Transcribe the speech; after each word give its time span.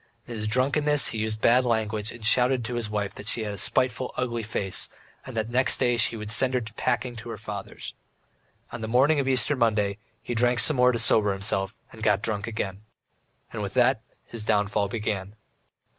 In 0.25 0.33
his 0.35 0.47
drunkenness 0.47 1.09
he 1.09 1.19
used 1.19 1.41
bad 1.41 1.63
language 1.63 2.11
and 2.11 2.25
shouted 2.25 2.65
to 2.65 2.73
his 2.73 2.89
wife 2.89 3.13
that 3.13 3.27
she 3.27 3.43
had 3.43 3.53
a 3.53 3.57
spiteful, 3.59 4.15
ugly 4.17 4.41
face, 4.41 4.89
and 5.27 5.37
that 5.37 5.51
next 5.51 5.77
day 5.77 5.95
he 5.95 6.17
would 6.17 6.31
send 6.31 6.55
her 6.55 6.61
packing 6.75 7.15
to 7.17 7.29
her 7.29 7.37
father's. 7.37 7.93
On 8.71 8.81
the 8.81 8.87
morning 8.87 9.19
of 9.19 9.27
Easter 9.27 9.55
Monday, 9.55 9.99
he 10.23 10.33
drank 10.33 10.57
some 10.57 10.77
more 10.77 10.91
to 10.91 10.97
sober 10.97 11.31
himself, 11.31 11.79
and 11.91 12.01
got 12.01 12.23
drunk 12.23 12.47
again. 12.47 12.81
And 13.53 13.61
with 13.61 13.75
that 13.75 14.01
his 14.25 14.43
downfall 14.43 14.87
began. 14.87 15.35